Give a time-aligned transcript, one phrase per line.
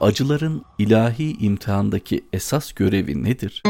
[0.00, 3.62] acıların ilahi imtihandaki esas görevi nedir?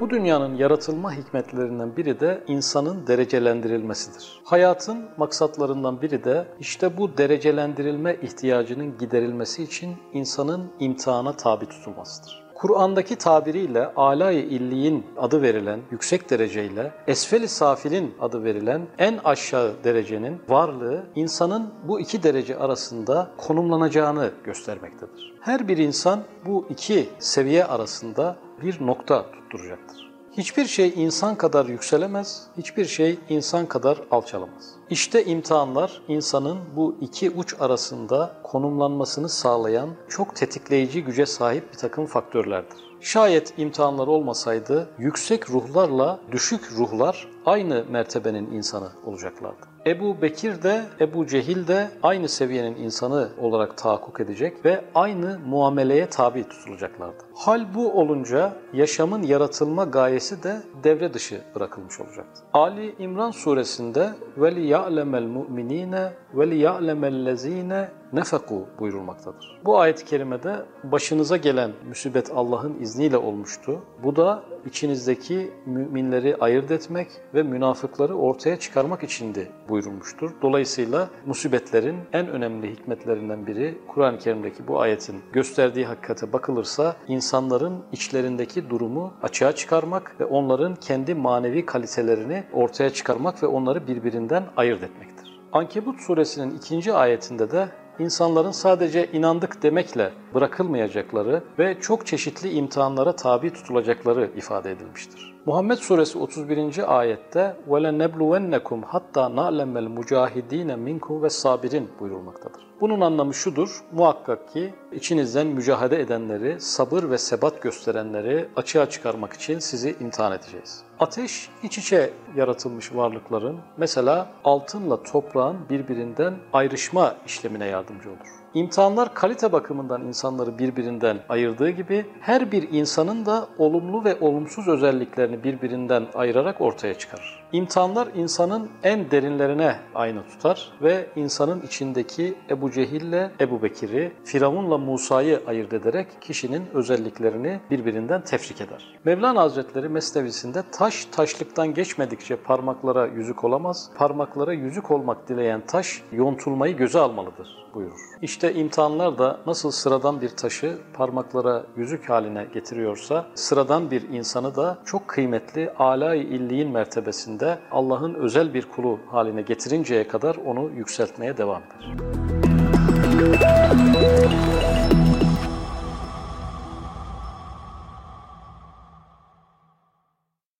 [0.00, 4.40] Bu dünyanın yaratılma hikmetlerinden biri de insanın derecelendirilmesidir.
[4.44, 12.43] Hayatın maksatlarından biri de işte bu derecelendirilme ihtiyacının giderilmesi için insanın imtihana tabi tutulmasıdır.
[12.64, 20.40] Kur'an'daki tabiriyle alay-ı illiyin adı verilen yüksek dereceyle esfel-i safilin adı verilen en aşağı derecenin
[20.48, 25.34] varlığı insanın bu iki derece arasında konumlanacağını göstermektedir.
[25.40, 30.13] Her bir insan bu iki seviye arasında bir nokta tutturacaktır.
[30.38, 34.74] Hiçbir şey insan kadar yükselemez, hiçbir şey insan kadar alçalamaz.
[34.90, 42.06] İşte imtihanlar insanın bu iki uç arasında konumlanmasını sağlayan çok tetikleyici güce sahip bir takım
[42.06, 42.93] faktörlerdir.
[43.04, 49.66] Şayet imtihanlar olmasaydı yüksek ruhlarla düşük ruhlar aynı mertebenin insanı olacaklardı.
[49.86, 56.08] Ebu Bekir de Ebu Cehil de aynı seviyenin insanı olarak tahakkuk edecek ve aynı muameleye
[56.08, 57.22] tabi tutulacaklardı.
[57.34, 62.42] Hal bu olunca yaşamın yaratılma gayesi de devre dışı bırakılmış olacaktı.
[62.52, 69.60] Ali İmran suresinde veli ya'lemel mu'minine veli ya'lemellezine nefeku buyurulmaktadır.
[69.64, 73.80] Bu ayet-i kerimede başınıza gelen müsibet Allah'ın izni izniyle olmuştu.
[74.02, 80.30] Bu da içinizdeki müminleri ayırt etmek ve münafıkları ortaya çıkarmak içindi buyurulmuştur.
[80.42, 88.70] Dolayısıyla musibetlerin en önemli hikmetlerinden biri Kur'an-ı Kerim'deki bu ayetin gösterdiği hakikate bakılırsa insanların içlerindeki
[88.70, 95.40] durumu açığa çıkarmak ve onların kendi manevi kalitelerini ortaya çıkarmak ve onları birbirinden ayırt etmektir.
[95.52, 97.68] Ankebut suresinin ikinci ayetinde de
[97.99, 105.35] insanların sadece inandık demekle bırakılmayacakları ve çok çeşitli imtihanlara tabi tutulacakları ifade edilmiştir.
[105.45, 106.99] Muhammed Suresi 31.
[106.99, 112.61] ayette وَلَنَبْلُوَنَّكُمْ hatta نَعْلَمَ الْمُجَاهِد۪ينَ مِنْكُمْ ve sabirin buyurulmaktadır.
[112.84, 119.58] Bunun anlamı şudur, muhakkak ki içinizden mücahede edenleri, sabır ve sebat gösterenleri açığa çıkarmak için
[119.58, 120.82] sizi imtihan edeceğiz.
[121.00, 128.43] Ateş iç içe yaratılmış varlıkların mesela altınla toprağın birbirinden ayrışma işlemine yardımcı olur.
[128.54, 135.44] İmtihanlar kalite bakımından insanları birbirinden ayırdığı gibi her bir insanın da olumlu ve olumsuz özelliklerini
[135.44, 137.44] birbirinden ayırarak ortaya çıkarır.
[137.52, 145.42] İmtihanlar insanın en derinlerine ayna tutar ve insanın içindeki Ebu Cehil'le Ebu Bekir'i, Firavun'la Musa'yı
[145.46, 148.94] ayırt ederek kişinin özelliklerini birbirinden tefrik eder.
[149.04, 156.76] Mevlana Hazretleri Mesnevisinde taş taşlıktan geçmedikçe parmaklara yüzük olamaz, parmaklara yüzük olmak dileyen taş yontulmayı
[156.76, 158.00] göze almalıdır buyurur.
[158.22, 164.78] İşte imtihanlar da nasıl sıradan bir taşı parmaklara yüzük haline getiriyorsa, sıradan bir insanı da
[164.84, 171.62] çok kıymetli alay illiğin mertebesinde Allah'ın özel bir kulu haline getirinceye kadar onu yükseltmeye devam
[171.62, 171.94] eder.